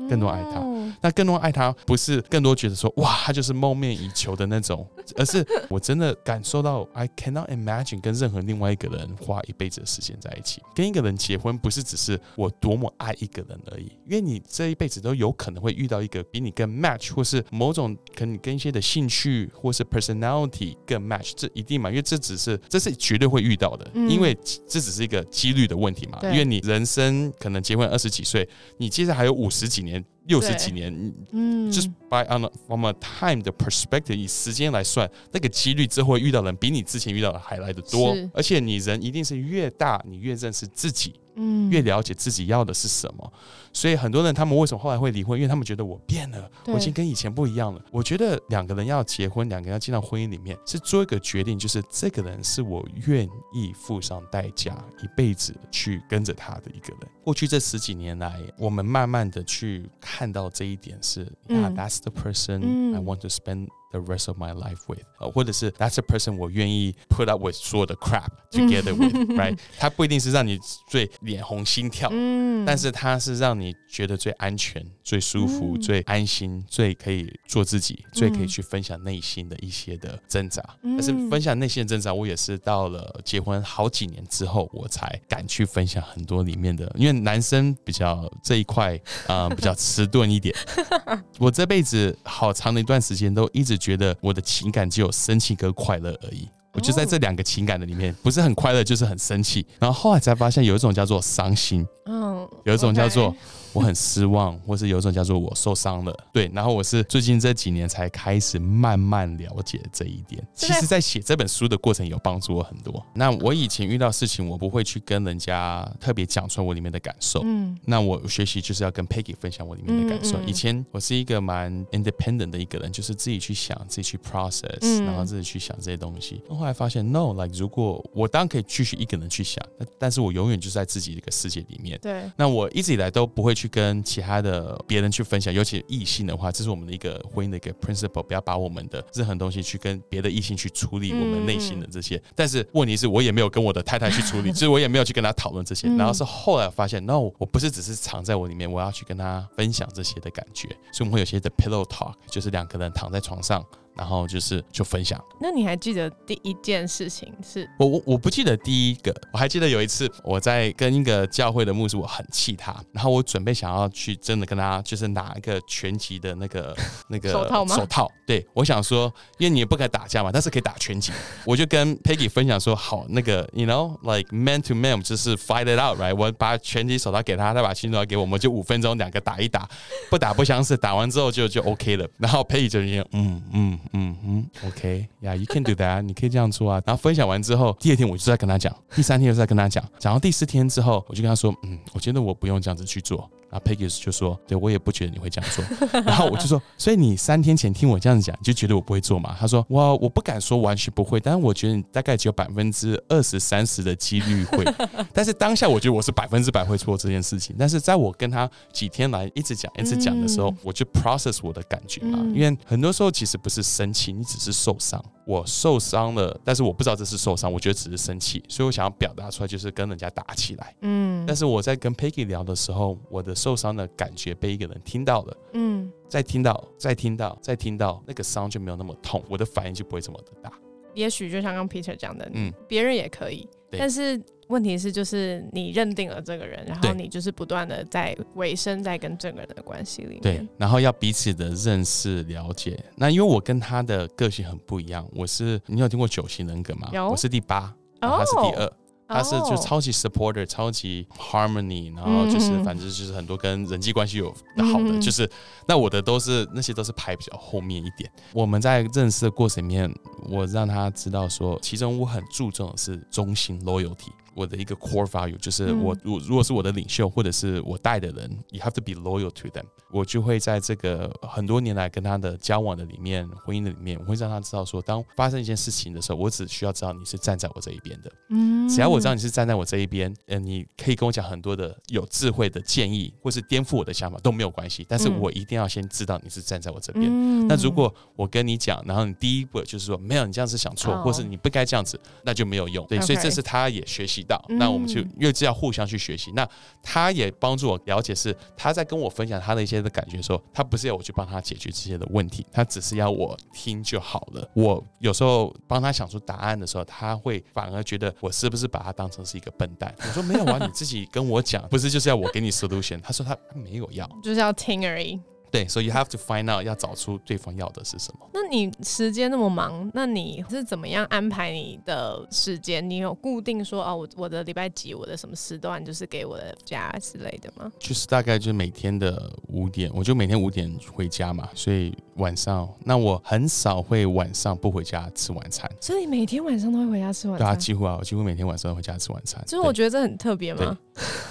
[0.08, 4.86] 更多爱他嗯那更多爱他，不是更多觉得说哇，他就是梦寐以求的那种，
[5.16, 10.62] 而是我真的感受到，I cannot imagine 跟任何另外一个人花一辈子的时间在一起。
[10.74, 21.90] 跟一个人结婚，不是只是我多么爱一个人而已，因为你这一辈子都有可能会遇到一个比你更 match，或是某种可能跟一些的兴趣或是 personality 更 match，这一定嘛？
[21.90, 24.36] 因为这只是这是绝对会遇到的，嗯因为
[24.66, 26.18] 这只是一个几率的问题嘛。
[26.24, 43.32] 因为你人生可能结婚二十几岁，你接着还有五十几年，and 六十几年，嗯，就是 by on a, from a time 的 perspective，以时间来算，那个几率之后遇到人比你之前遇到的还来的多，而且你人一定是越大，你越认识自己，嗯越了解自己要的是什么。
[43.76, 45.36] 所以很多人他们为什么后来会离婚？
[45.36, 47.84] 因为他们觉得我变了，我已经跟以前不一样了。
[47.90, 57.08] 我觉得两个人要结婚，两个人要进到婚姻里面，是做一个决定，就是这个人是我愿意付上代价，一辈子去跟着他的一个人。
[57.24, 64.36] 过去这十几年来，我们慢慢的去看到这一点是、嗯 y e a h that's the person 嗯 I want to spend the rest of
[64.36, 69.58] my life with，呃，或者是 That's the person 我愿意 put up with 所有的 crap together with，right？
[69.78, 80.62] 它不一定是让你最脸红心跳，嗯但是它是让你觉得最安全、最舒服、嗯最安心、最可以做自己、最可以嗯去分享内心的一些的挣扎。
[80.82, 90.54] 嗯但是分享内心的挣扎，我也是到了结婚好几年之后，我才敢去分享很多里面的，因为男生比较这一块啊、呃比较迟钝一点。
[91.38, 96.48] 我这辈子好长的一段时间都一直觉得我的情感只有生气跟快乐而已。
[96.72, 99.64] 我就在这两个情感的里面，不是很快乐，就是很生气。
[99.78, 103.36] 然后后来才发现，有一种叫做伤心，嗯，有一种叫做
[103.74, 106.16] 我很失望，或是有一种叫做我受伤了。
[106.32, 110.42] 对，然后我是最近这几年才开始慢慢了解这一点。
[110.54, 113.04] 其实，在写这本书的过程有帮助我很多。
[113.12, 117.42] 那我以前遇到事情，我不会去跟人家特别讲出来我里面的感受。
[117.44, 120.38] 嗯那我学习就是要跟 Peggy 分享我里面的感受。
[120.38, 126.40] 嗯嗯以前我是一个蛮 independent 的一个人，就是自己去想、自己去 process，、嗯然后自己去想这些东西。
[126.48, 131.98] 后来发现，no，like 如果我当然可以继续一个人去想，但但是我永远就在自己的一个世界里面。
[132.00, 142.22] 对，那我一直以来都不会去跟其他的别人去分享，尤其异性的话，这是我们的一个婚姻的一个 principle，不要把我们的任何东西去跟别的异性去处理我们内心的这些。
[142.34, 145.88] 但是问题是我也没有跟我的太太去处理， 就是我也没有去跟她讨论这些。
[145.88, 150.68] 嗯然后是后来发现，no，我不是只是藏在我里面，我要去跟她分享这些的感觉。
[150.92, 153.64] 所以我们会有些的 pillow talk，就是两个人躺在床上。
[153.96, 157.68] 然后就是就分享，那你还记得第一件事情是？
[157.78, 166.76] 我我我不记得第一个，我还记得有一次我在跟一个教会的牧师，我很气他，然后我准备想要去真的跟他就是拿一个拳击的那个
[167.08, 167.76] 那个手套吗？
[167.76, 171.12] 手套，对我想说，因为你也不敢打架嘛，但是可以打拳击，
[171.44, 179.68] 我就跟 Peggy 分享说，好，那个 you know like man to man 就是 fight it out right，我把拳击手套给他，他把拳击手套给我，我们就五分钟两个打一打，
[180.10, 182.80] 不打不相识，打完之后就就 OK 了，然后 Peggy 就
[183.12, 186.82] 嗯嗯嗯哼 OK，yeah you can do that，你可以这样做啊。
[186.86, 193.28] 然后分享完之后，第二天我就在跟他讲，第三天又在跟他讲，讲到第四天之后，我就跟他说，嗯，我觉得我不用这样子去做。
[193.54, 195.64] 然后 Peggy 就说：“对我也不觉得你会这样做。
[196.02, 204.64] ”然后我就说：“所以你三天前听我这样子讲，你就觉得我不会做嘛？”他说：“我我不敢说完全不会，但是我觉得你大概只有百分之二十三十的几率会。
[205.14, 207.54] 但是当下我觉得我是百分之百会做这件事情。
[207.56, 215.00] 但是在我跟他几天来一直讲一直讲的时候，嗯我就 process 我的感觉嘛，嗯因为很多时候其实不是生气，你只是受伤。
[215.26, 220.74] 我受伤了，但是我不知道这是受伤，我觉得只是生气，所以我想要表达出来，就是跟人家打起来。
[220.82, 221.24] 嗯。
[221.26, 230.52] 但是我在跟 Peggy 聊的时候，我的受伤的感觉被一个人听到了，嗯，再听到，再听到，再听到，那个伤就没有那么痛，我的反应就不会这么的大。
[230.92, 242.78] 也许就像刚 Peter 讲的，嗯，别人也可以，但是问题是就是你认定了这个人，然后你就是不断的在维生在跟这个人的关系里面对。，然后要彼此的认识了解。
[242.96, 246.88] 那因为我跟他的个性很不一样，我是你有听过九型人格吗？
[246.92, 248.72] 有我是第八，然后他是第二。
[249.06, 255.30] 他是就哦超级 supporter，超级 harmony，然后就是嗯反正就是很多跟人际关系有的好的，嗯就是
[255.68, 258.10] 那我的都是那些都是排比较后面一点。
[258.32, 259.94] 我们在认识的过程里面，
[260.30, 264.08] 我让他知道说，其中我很注重的是中心 loyalty。
[264.34, 269.64] 我的一个 core value 就是嗯我如如果是我的领袖或者是我带的人，you have to be loyal to them。
[269.90, 278.12] 我就会在这个很多年来跟他的交往的里面，婚姻的里面，我会让他知道说，当发生一件事情的时候，我只需要知道你是站在我这一边的。
[278.30, 284.84] 嗯只要我知道你是站在我这一边，呃，你可以跟我讲很多的有智慧的建议，或是颠覆我的想法都没有关系。
[284.88, 287.04] 但是嗯我一定要先知道你是站在我这边。
[287.08, 292.84] 嗯那如果我跟你讲，然后你第一步就是说没有，你这样是想错，哦或是你不该这样子，那就没有用。
[292.88, 296.32] 对所以这是他也学习到，嗯那我们就越是要互相去学习。
[296.32, 296.48] 那
[296.82, 304.50] 他也帮助我了解，是他在跟我分享他的一些的感觉的时候，他不是要我去帮他解决这些的问题，他只是要我听就好了。
[304.54, 309.94] 我有时候帮他想出答案的时候，他会反而觉得我是不是把他当成是一个笨蛋？
[310.00, 313.00] 我说没有啊，你自己跟我讲，不是就是要我给你 solution？
[313.00, 314.08] 他说他他没有要。
[314.22, 315.20] 就是要听而已。
[315.54, 318.28] 对，所以 you have to find out 要找出对方要的是什么。
[318.32, 322.90] 那你时间那么忙，那你是怎么样安排你的时间？
[322.90, 327.70] 你有固定说哦，我我的礼拜几，我的什么时段就是给我的家之类的吗？
[327.78, 335.70] 就是大概就是每天的五点，我就每天五点回家嘛，所以晚上那我很少会晚上不回家吃晚餐。
[335.80, 337.58] 所以每天晚上都会回家吃晚对啊，餐？
[337.58, 339.42] 几乎啊，我几乎每天晚上都回家吃晚餐。
[339.46, 340.78] 就是我觉得这很特别对吗？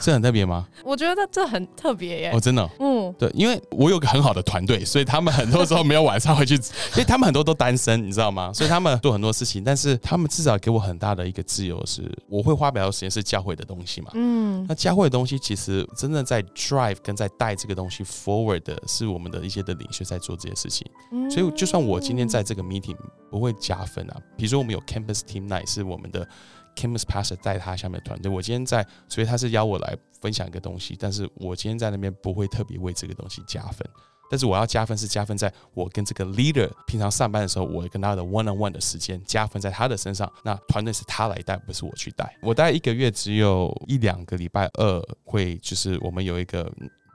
[0.01, 0.67] 这很特别吗？
[0.83, 2.39] 我觉得这很特别耶哦，。
[2.39, 6.55] 真的哦、嗯，对，因为我有个很好的团队，所以他们很多时候没有晚上回去，
[6.93, 8.51] 因为他们很多都单身，你知道吗？
[8.53, 14.11] 所以他们做很多事情，但是他们至少给我很大的一个自由是，我会花比较多时间是教会的东西嘛。
[14.15, 20.72] 嗯那教会的东西，其实真正在 drive 跟在带这个东西 forward 的是我们的一些的领袖在做这些事情。
[21.11, 22.97] 嗯所以就算我今天在这个 meeting
[23.29, 26.27] 不会加分啊，比如说我们有 campus team night 是我们的
[26.75, 33.87] campus pastor 带他下面的团队，我今天在，所以他是邀我来分享一个东西，但是我今天在那边不会特别为这个东西加分。
[34.31, 40.31] 但是我要加分是加分在我跟这个 leader 平常上班的时候，我跟他的 one on one 的时间加分在他的身上。
[40.43, 42.35] 那团队是他来带，不是我去带。
[42.41, 46.71] 我大概一个月只有一两个礼拜二会，就是我们有一个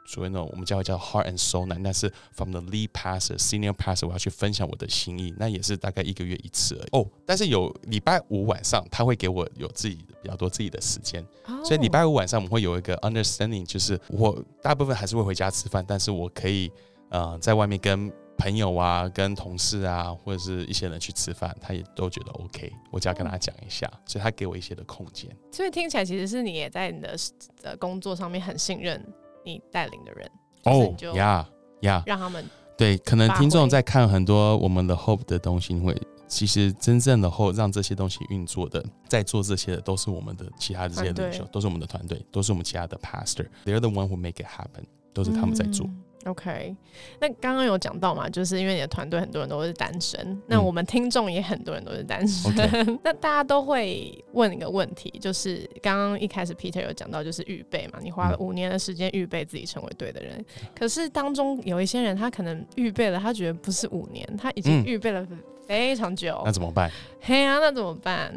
[0.09, 6.89] 所谓那种我们教会叫 heart and soul night，那是 from the lead pastor senior pastor 我要去分享我的心意，那也是大概一个月一次而已。
[7.03, 16.73] 哦，但是有礼拜五晚上他会给我有自己的比较多自己的时间，哦所以礼拜五晚上我们会有一个 understanding，就是我大部分还是会回家吃饭，但是我可以
[17.11, 25.29] 呃在外面跟朋友啊、跟同事啊或者是一些人去吃饭，他也都觉得 OK，我只要跟他讲一下，所以他给我一些的空间。
[25.51, 27.17] 所以听起来其实是你也在你的
[27.63, 29.05] 呃工作上面很信任
[29.49, 30.31] 你带领的人，
[30.63, 31.49] 就是哦呀
[31.81, 32.45] 呀，让他们
[32.77, 44.85] 对，可能听众在看很多我们的 Hope 的东西，会其实真正的 Hope 让这些东西运作的，在做这些的都是我们的其他的这些领袖，都是我们的团队，都是我们其他的 Pastor，they're the one who make it happen，
[45.15, 45.87] 都是他们在做。
[45.87, 46.75] 嗯 OK，
[47.21, 52.53] 那刚刚有讲到嘛，就是因为你的团队很多人都是单身，那我们听众也很多人都是单身，
[53.03, 64.85] 那大家都会问一个问题，就是刚刚一开始 Peter 有讲到，就是预备嘛，你花了嗯五年的时间预备自己成为对的人，可是当中有一些人他可能预备了，他觉得不是五年，他已经嗯。
[64.85, 65.27] 预备了
[65.67, 66.41] 非常久。
[66.45, 66.91] 那，怎么办？
[67.21, 68.35] 嘿呀、那怎么办？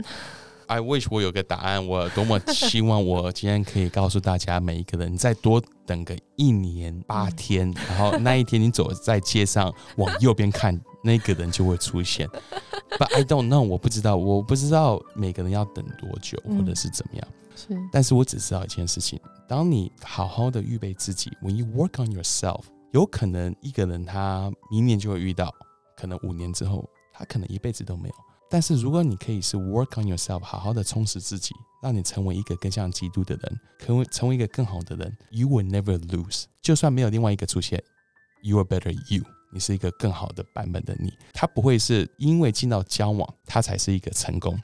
[0.72, 12.26] ？I wish 我有个答案，我多么希望我今天可以告诉大家每一个人，你再多等个一年八天，然后那一天你走在街上往右边看，那个人就会出现。
[12.98, 17.28] But I don't know，我不知道，我不知道每个人要等多久，嗯或者是怎么样。
[17.54, 22.62] 是但是我只知道一件事情：当你好好的预备自己，when you work on yourself，
[22.94, 25.54] 有可能一个人他明年就会遇到，
[25.98, 28.16] 可能五年之后，他可能一辈子都没有。
[28.52, 36.44] 但是如果你可以是 work on yourself，好好的充实自己，让你成为一个更像基督的人，成为成为一个更好的人，you will never lose。
[36.62, 37.82] 就算没有另外一个出现
[38.44, 39.24] ，you are better you。
[39.54, 44.60] 你是一个更好的版本的你，他不会是因为进到交往，他才是一个成功。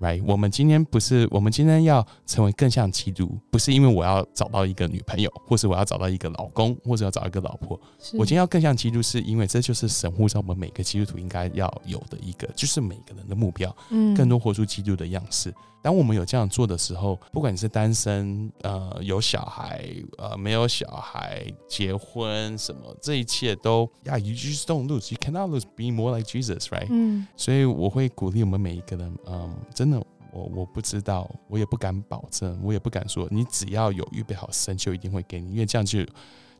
[0.00, 0.22] right？
[0.26, 7.80] 我们今天不是，我们今天要成为更像基督，不是因为我要找到一个女朋友，或是我要找到一个老公，或者要找一个老婆。
[8.14, 15.54] 我今天要更像基督，是因为这就是神呼召我们每个基督徒应该要有的一个，就是每个人的目标，嗯更多活出基督的样式。
[15.82, 19.84] 当我们有这样做的时候，不管你是单身，呃，有小孩，
[20.18, 25.10] 呃，没有小孩，结婚什么，这一切都，Yeah，you just don't lose.
[25.10, 26.86] You cannot lose being more like Jesus, right?
[26.90, 29.98] 嗯所以我会鼓励我们每一个人，嗯，真的，
[30.32, 36.00] 我我不知道，我也不敢保证，我也不敢说，你只要有预备好，神就一定会给你，因为这样就，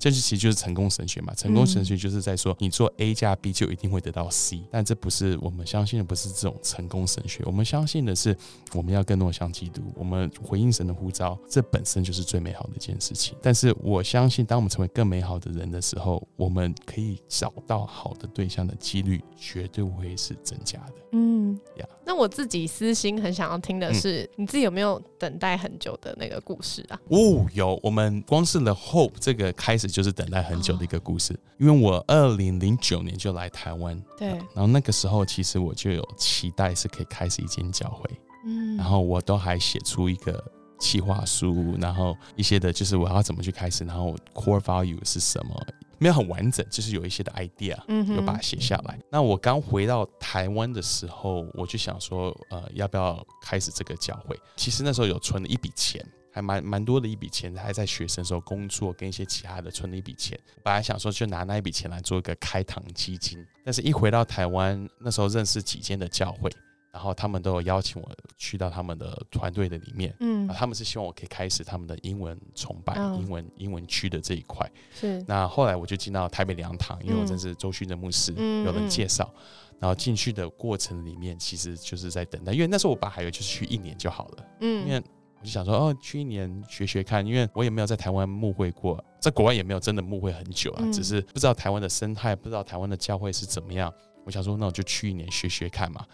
[0.01, 1.33] 这就其实就是成功神学嘛。
[1.35, 7.45] 成功神学就是在说，你做 A 加 B 就一定会得到 C，但这不是我们相信的，不是这种成功神学。
[7.45, 8.37] 我们相信的是，
[8.73, 13.37] 我们要更多像基督，我们回应神的呼召，这本身就是最美好的一件事情。
[13.43, 20.95] 但是我相信，当我们成为更美好的人的时候，我们可以找到好的对象的几率绝对会是增加的。
[21.13, 27.01] 嗯呀那我自己私心很想要听的是，你自己有没有等待很久的那个故事啊？
[27.09, 38.11] 哦，有，我们光是 The Hope 这个开始就是等待很久的一个故事，因为我二零零九年就来台湾，对，然后那个时候其实我就有期待是可以开始一间教会，
[38.47, 40.43] 嗯然后我都还写出一个
[40.79, 45.67] 企划书，然后一些的就是我要怎么去开始，然后 core value 是什么，
[45.99, 48.99] 没有很完整，就是有一些的 idea，嗯哼有把它写下来。
[49.11, 54.39] 那我刚回到台湾的时候，我就想说，呃，要不要开始这个教会？
[54.57, 56.05] 其实那时候有存了一笔钱。
[56.33, 60.39] 还蛮蛮多的一笔钱，还在学生时候工作，跟一些其他的存了一笔钱。
[60.63, 66.51] 本来想说就拿那一笔钱来做一个开堂基金，但是一回到台湾，那时候认识几间的教会，
[66.93, 70.15] 然后他们都有邀请我去到他们的团队的里面。
[70.21, 74.71] 嗯啊，他们是希望我可以开始他们的英文崇拜、嗯英文英文区的这一块。
[74.93, 79.33] 是那后来我就进到台北良堂，因为我嗯认识周勋的牧师，嗯有人嗯介绍。
[79.81, 85.05] 然后进去的过程里面，其实就是在等待，因为那时候我本来还以为就是去一年就好了，嗯因为嗯
[85.41, 93.93] 我就想说，哦，去一年学学看，因为我也没有在台湾牧会过，在国外也没有真的牧会很久啊，嗯只是不知道台湾的生态，不知道台湾的教会是怎么样。
[94.27, 96.05] 我想说，那我就去一年学学看嘛。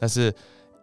[0.00, 0.34] 但是，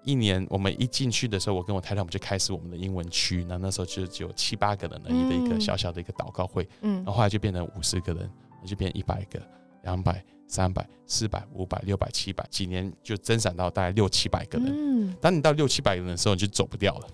[0.05, 8.31] 一年我们一进去的时候，我跟我太太我们就开始我们的英文区，那那时候就只有七八个人而已的一个嗯小小的一个祷告会，嗯然后后来就变成五十个人，
[8.65, 9.41] 就变一百个、
[9.83, 14.67] 两百、三百、四百、五百、六百、七百，几年就增长到大概六七百个人。
[14.71, 17.07] 嗯当你到六七百个人的时候，你就走不掉了，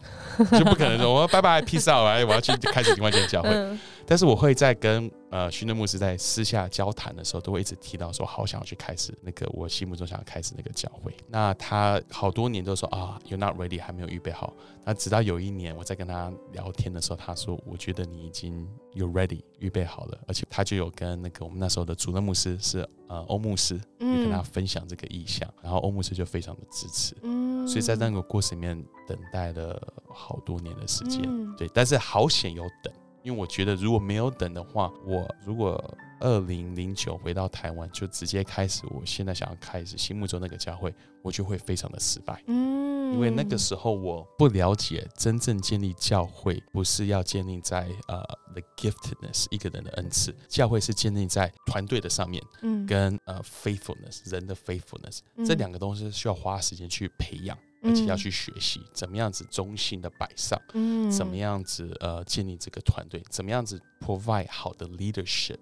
[0.59, 3.49] 就不可能说我拜拜 peace out，哎，我要去开始另外一间教会。
[3.49, 11.11] 嗯但是我会在跟呃训练牧师在私下交谈的时候，都会一直提到说，好想要去开始那个我心目中想要开始那个教会。
[11.27, 14.53] 那他好多年都说啊，you're not ready，还没有预备好。
[14.83, 20.19] 那直到有一年我在跟他聊天的时候，他说，我觉得你已经 You're ready，预备好了。
[20.27, 27.15] 而且他就有跟那个我们那时候的主任牧师是呃欧牧师，就跟他分享这个意向，然后欧姆斯就非常的支持。
[27.23, 35.83] 嗯所以在那个过程里面等待了好多年的时间，嗯对，但是好险有等，因为我觉得如果没有等的话，我如果
[36.19, 42.39] 二零零九回到台湾就直接开始我现在想要开始心目中那个教会，我就会非常的失败。
[42.45, 48.21] 嗯因为那个时候我不了解，真正建立教会不是要建立在呃
[48.53, 52.85] the giftedness 一个人的恩赐，教会是建立在团队的上面，嗯。
[52.85, 55.45] 跟呃 faithfulness 人的 faithfulness 嗯。
[55.45, 61.09] 这两个东西需要花时间去培养，而且要去学习怎么样子中性的摆上，嗯。
[61.09, 65.59] 怎么样子呃建立这个团队，怎么样子 provide 好的 leadership，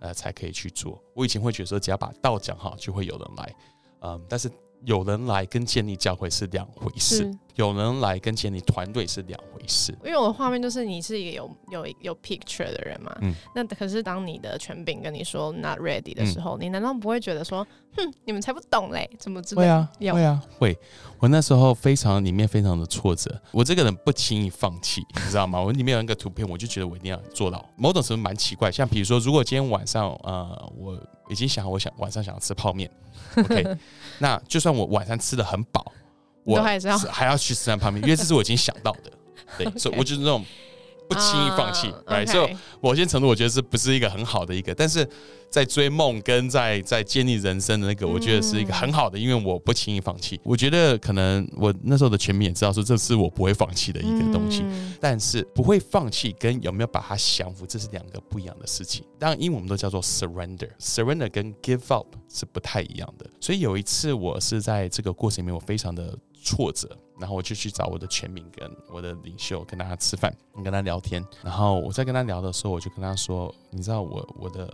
[0.00, 1.02] 呃才可以去做。
[1.14, 3.54] 我以前会觉得说只要把道讲好就会有人来，
[4.00, 4.50] 嗯，但是
[4.84, 9.96] 有人来跟建立教会是两回事，有人来跟建立团队是两回事。
[10.04, 17.66] 因为我的画面就是你是一个有有有 picture 的人嘛，嗯那可是当你的权柄跟你说 not ready 的时候，你难道不会觉得说，
[17.96, 19.62] 哼，你们才不懂嘞，怎么知道？
[19.62, 20.78] 会啊，会啊，会。
[21.18, 25.60] 我那时候非常里面非常的挫折，我这个人不轻易放弃， 你知道吗？
[25.60, 27.64] 我里面有一个图片，我就觉得我一定要做到。
[27.76, 30.98] 某种程度蛮奇怪，像比如说，如果今天晚上呃，我
[31.28, 32.90] 已经想好我想晚上想要吃泡面
[33.36, 33.64] ，OK，
[34.18, 35.92] 那就算我晚上吃的很饱，
[36.44, 39.12] 我还是要还要去吃那泡面，因为这是我已经想到的。
[39.56, 40.44] 对， 所以我就是那种
[41.08, 41.92] 不轻易放弃？
[42.26, 45.08] 所以某些程度，我觉得是不是一个很好的一个，但是
[45.48, 50.40] 在追梦跟在在建立人生的那个，我觉得是一个很好的，因为我不轻易放弃。
[50.42, 54.62] 我觉得可能我那时候的全民也知道说，这是我不会放弃的一个东西。
[54.64, 59.04] 嗯但是不会放弃跟有没有把它降服，这是两个不一样的事情。
[59.18, 63.26] 当然，英文我们都叫做 surrender，surrender 跟 give up 是不太一样的。
[63.38, 70.32] 所以有一次我是在这个过程里面，我非常的挫折，然后我就去找我的全民跟我的领袖，跟大家吃饭，
[70.62, 71.24] 跟他聊天。
[71.42, 74.68] 然后我在跟他聊的时候，我就跟他说：“你知道我我的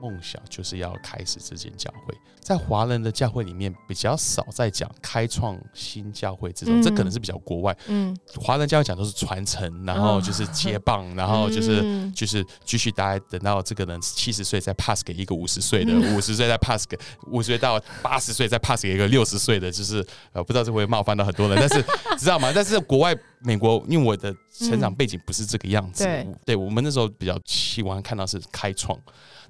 [0.00, 7.76] 梦想就是要开始这间教会，在华人的教会里面比较少在讲开创新教会这种，嗯这可能是比较国外。
[7.86, 11.80] 嗯，华人教会讲都是传承，然后就是接棒，然后就是。
[11.82, 21.84] 嗯就是继续，大家等到这个人七十岁再 pass 给一个五十岁的，嗯五十岁再 pass 给五十岁到八十岁再 pass 给一个六十岁的，就是呃不知道这会冒犯到很多人，但是
[22.16, 22.52] 知道吗？
[22.54, 23.14] 但是国外
[23.44, 28.98] 美国，因为我的成长背景不是这个样子，对对我们那时候比较喜欢看到是开创，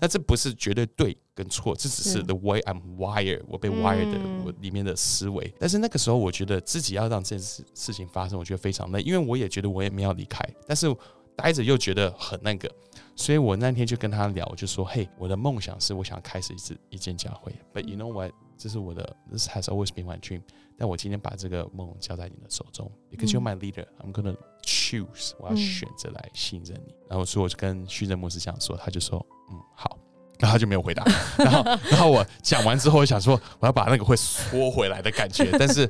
[0.00, 5.54] 那这不是绝对对跟错，这只是是 the way I'm wired，我被 wired 的、嗯我里面的思维。
[5.60, 10.94] 但是那个时候，我觉得自己要让这件事事情发生，我觉得非常累，因为我也觉得我也没有离开，但是
[11.36, 12.70] 待着又觉得很那个，
[13.14, 18.32] 所以我那天就跟他聊，我就说：“嘿，我的梦想是我想开始一次一间教会，but you know what？
[18.56, 20.40] 这是我的，this has always been my dream。
[20.78, 26.94] 但我今天把这个梦交在你的手中，because you're my leader，I'm gonna choose，我要嗯选择来信任你。
[27.08, 29.98] 然后所以我就跟训任牧师这样说，他就说：嗯，好。
[30.40, 31.04] 然后他就没有回答，
[31.38, 35.88] 然后然后我讲完之后，我想说我要把那个会缩回来的感觉，但是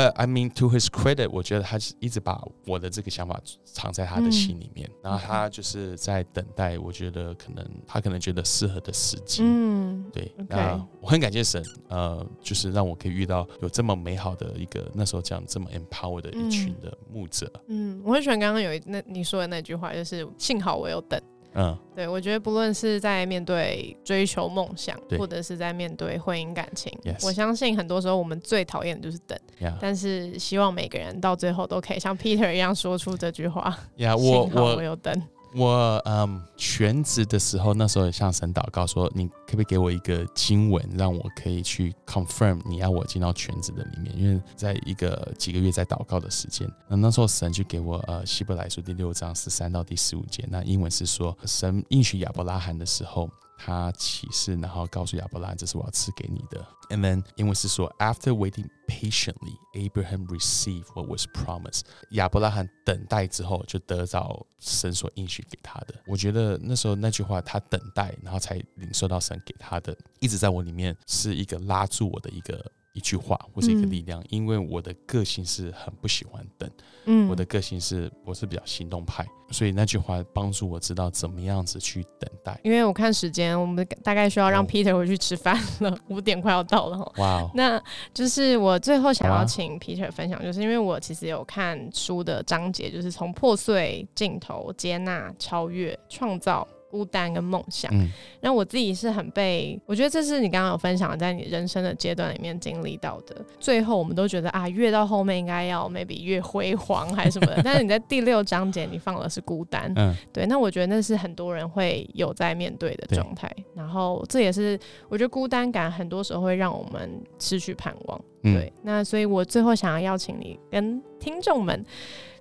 [0.00, 9.42] 呃，I mean to his credit，我觉得他是一直把我的这个想法藏在他的心里面，然后他就是在等待，我觉得可能他可能觉得适合的时机。
[9.44, 21.20] 嗯对那我很感谢神，呃，就是让我可以遇到有这么美好的一个那时候这样这么 empower 的一群的牧者，嗯，我很喜欢刚刚有一那你说的那句话，就是幸好我有等。
[21.52, 33.78] 嗯，对，我觉得不论是在面对追求梦想，或者是在面对婚姻感情 Yes 我相信很多时候我们最讨厌的就是等，呀但是希望每个人到最后都可以像 Peter 一样说出这句话。
[33.96, 35.22] 呀，我我有等。
[35.52, 44.16] 我嗯全职的时候，那时候也向神祷告说，你可不可以给我一个经文，让我可以去 confirm 你要我进到全职的里面？
[44.16, 53.28] 因为在一个几个月在祷告的时间，那那时候神就给我呃希伯来书第六章十三到第十五节，那英文是说神应许亚伯拉罕的时候。
[53.62, 61.82] 他启示，然后告诉亚伯拉罕：“这是我要赐给你的。” And then，因为是说，After waiting patiently, Abraham received what was promised。
[62.12, 65.94] 亚伯拉罕等待之后，就得到神所应许给他的。
[66.06, 72.72] 我觉得那时候那句话，他等待，然后才领受到神给他的，一直在我里面是一个拉住我的一个。
[72.92, 76.68] 一句话或是一个力量，因为我的个性是很不喜欢等，
[77.04, 82.58] 嗯，我的个性是我是比较行动派，所以那句话帮助我知道怎么样子去等待。
[82.64, 87.12] 因为我看时间，我们大概需要让 Peter 回去吃饭了， 五点快要到了哈。
[87.18, 87.80] 哇，那
[88.12, 96.66] 就是我最后想要请 Peter 分享，就是因为我其实有看书的章节，就是从破碎、镜头、接纳、超越、创造。
[96.90, 98.10] 孤单跟梦想，嗯，
[98.40, 103.36] 然后我自己是很被，我觉得这是你刚刚有分享在你人生的阶段里面经历到的。
[103.60, 113.48] 最后我们都觉得啊，越到后面应该要 maybe 越辉煌还是什么的， 但是你在第六章节你放的是孤单，嗯，对，那我觉得那是很多人会有在面对的状态。
[113.74, 114.78] 然后这也是
[115.08, 118.72] 我觉得孤单感很多时候会让我们失去盼望，对。
[118.82, 121.84] 那所以我最后想要邀请你跟听众们，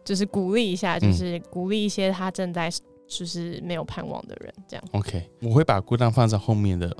[0.04, 2.70] 就是鼓励一下，就是鼓励一些他正在。
[3.10, 4.86] 就是没有盼望的人，这样。
[4.92, 6.96] OK，我会把孤单放在后面的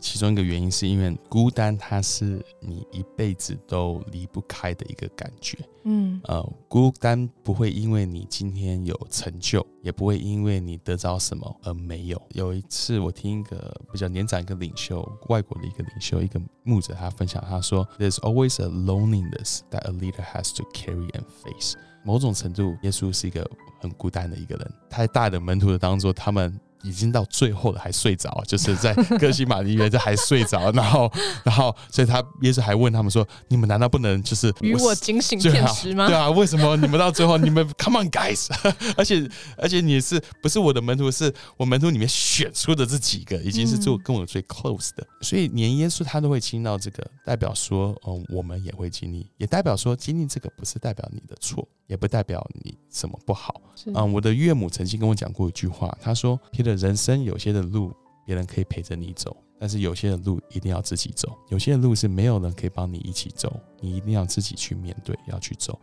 [0.00, 5.58] 其中一个原因，是因为孤单它是你一辈子都离不开的一个感觉。
[5.84, 12.20] 嗯，呃，孤单不会因为你今天有成就，也不会因为你得到什么而没有。
[12.30, 23.48] 有一次我听一个比较年长一个领袖，外国的一个领袖，一个牧者，他分享，他说：“There's always a loneliness that a leader has to carry and face。”某种程度，耶稣是一个。
[23.82, 26.60] 很孤单的一个人，太大的门徒的当中，他们。
[26.82, 31.10] 已经到最后了，还睡着，就是在哥西玛丽园，这还睡着，然后，
[31.44, 36.06] 然后，所以他耶稣还问他们说：“你们难道不能就是与我警醒片时吗？
[36.08, 38.48] 对啊，为什么你们到最后，你们 Come on guys，
[38.96, 39.28] 而且
[39.58, 41.10] 而且你是不是我的门徒？
[41.10, 53.60] 是我门徒里面选出的这几个，已经是做跟我最 close 的，所以连耶稣他都会经历到这个，代表说，哦，我们也会经历，也代表说，经历这个不是代表你的错，也不代表你什么不好。
[53.86, 57.92] 嗯，我的岳母曾经跟我讲过一句话，他说：“Peter。”人生有些的路，
[58.24, 61.36] 别人可以陪着你走，但是有些的路一定要自己走。
[61.48, 65.78] 有些的路是没有人可以帮你一起走，你一定要自己去面对，要去走。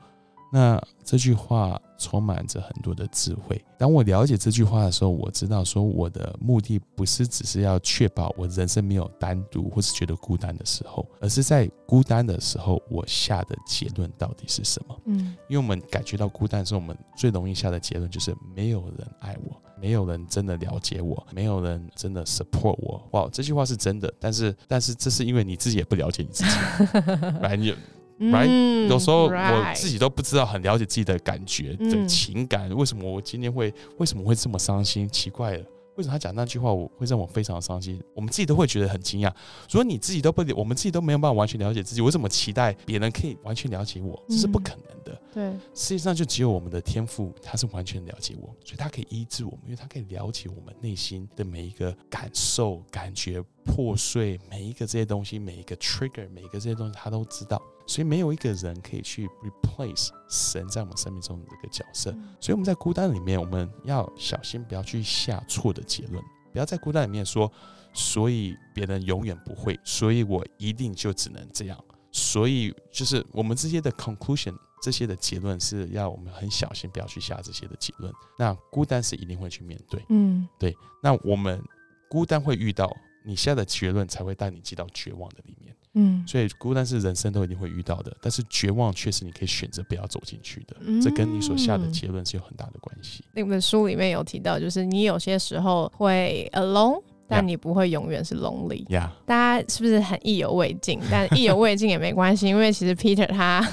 [0.49, 3.61] 那这句话充满着很多的智慧。
[3.77, 14.97] 当我了解这句话的时候，我知道说我的目的不是只是要确保我人生没有单独或是觉得孤单的时候，而是在孤单的时候，我下的结论到底是什么？
[15.07, 23.07] 嗯，因为我们感觉到孤单的时候，我们最容易下的结论就是没有人爱我，没有人真的了解我，没有人真的 support 我。
[23.11, 26.49] 哇，这句话是真的，但是但是这是因为你自己也不了解你自己，
[27.41, 27.73] 来你。
[28.19, 35.07] right，有时候我自己都不知道很了解自己的感觉的情感，为什么我今天会为什么会这么伤心？
[35.07, 35.63] 奇怪了，
[35.97, 38.01] 为什么他讲那句话我会让我非常伤心？
[38.13, 39.33] 我们自己都会觉得很惊讶。
[39.69, 44.23] 如果你自己都不，我们自己都没有办法完全了解自己，我怎么期待别人可以完全了解我？
[44.29, 45.21] 这是不可能的。
[45.33, 57.59] 对，世界上就只有我们的天赋，他是完全了解我，所以他可以医治我们，因为他可以了解我们内心的每一个感受、感觉破碎，每一个这些东西，每一个 trigger，每一个这些东西，他都知道。
[57.87, 62.11] 所以没有一个人可以去 replace 神在我们生命中的这个角色。
[62.39, 66.21] 所以我们在孤单里面，我们要小心，不要去下错的结论，
[66.51, 67.51] 不要在孤单里面说，
[67.93, 71.81] 所以别人永远不会，所以我一定就只能这样。
[72.11, 78.11] 所以就是我们这些的 conclusion，这些的结论是要我们很小心，不要去下这些的结论。
[78.37, 80.75] 那孤单是一定会去面对，嗯，对。
[81.01, 81.63] 那我们
[82.09, 82.91] 孤单会遇到，
[83.23, 85.75] 你下的结论才会带你进到绝望的里面。
[85.99, 90.77] 嗯，所以孤单是人生都一定会遇到的，但是绝望却是你可以选择不要走进去的。
[91.01, 93.23] 这跟你所下的结论是有很大的关系。
[93.33, 98.85] 那本书里面有提到，就是你有些时候会 alone，但你不会永远是 lonely。
[98.89, 100.99] 呀，大家是不是很意犹未尽？
[101.09, 103.67] 但意犹未尽也没关系，因为其实 Peter 他。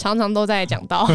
[0.00, 1.06] 常常都在讲到，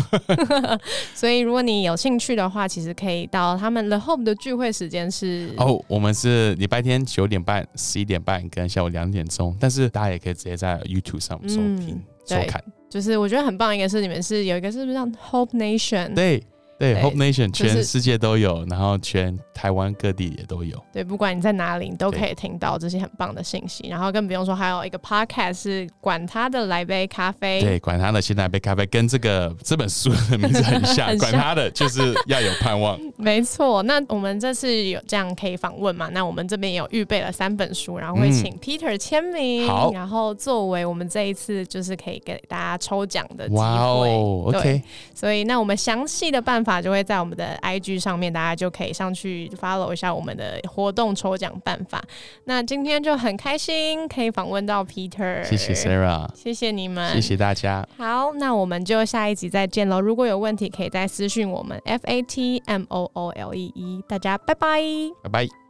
[1.15, 12.63] 所以如果你有兴趣的话，其实可以到他们 The Home 的聚会时间是哦，我们是礼拜天九点半、十一点半跟下午两点钟，但是大家也可以直接在 YouTube 上收听收看。
[12.87, 16.13] 就是我觉得很棒一个是你们是有一个是不是叫 Hope Nation？
[16.13, 16.43] 对。
[16.77, 20.77] 对对，Hope Nation 全世界都有，然后全台湾各地也都有。
[20.91, 23.87] 对，不管你在哪里，你都可以听到这些很棒的信息。
[23.87, 27.61] 然后更不用说，还有一个 podcast 是管他的来杯咖啡。
[27.61, 32.99] 对，管他的，先来杯咖啡跟这个这本书的名字很像， 很像管他的，就是要有盼望。
[33.15, 36.09] 没错，那我们这次有这样可以访问嘛？
[36.11, 43.61] 那我们这边也有预备了三本书，然后会嗯请 Peter 签名，好然后作为我们这一次就是可以给大家抽奖的机会。
[43.61, 52.03] 哇哦对，OK，所以那我们详细的办法就会在我们的 IG 上面，大家就可以上去 follow 一下我们的活动抽奖办法。
[52.45, 60.01] 那今天就很开心可以访问到 Peter，谢谢 Sarah，谢谢你们，谢谢大家，好，那我们就下一集再见喽。
[60.01, 64.01] 如果有问题，可以再私讯我们 F A T M O O L E E。
[64.07, 64.81] 大家拜拜。
[65.21, 65.64] 拜拜。